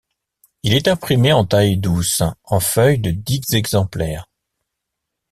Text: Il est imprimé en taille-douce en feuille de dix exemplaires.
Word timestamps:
Il 0.63 0.73
est 0.73 0.87
imprimé 0.87 1.31
en 1.31 1.45
taille-douce 1.45 2.23
en 2.45 2.59
feuille 2.59 2.97
de 2.97 3.11
dix 3.11 3.53
exemplaires. 3.53 4.25